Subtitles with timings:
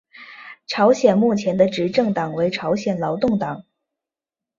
[0.65, 3.65] 朝鲜目前的执政党为朝鲜劳动党。